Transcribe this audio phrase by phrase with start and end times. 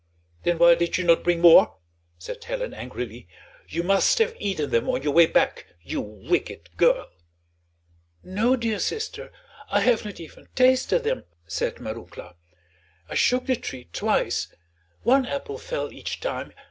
[0.41, 1.75] "Then why did you not bring more?"
[2.17, 3.27] said Helen angrily;
[3.67, 7.07] "you must have eaten them on your way back, you wicked girl."
[8.23, 9.31] "No, dear sister,
[9.69, 12.33] I have not even tasted them," said Marouckla.
[13.09, 14.51] "I shook the tree twice;
[15.03, 16.51] one apple fell each time.